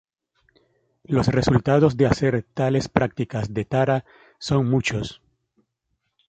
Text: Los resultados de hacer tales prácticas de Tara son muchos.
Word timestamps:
Los 1.03 1.27
resultados 1.27 1.95
de 1.95 2.07
hacer 2.07 2.41
tales 2.55 2.89
prácticas 2.89 3.53
de 3.53 3.65
Tara 3.65 4.03
son 4.39 4.67
muchos. 4.67 5.21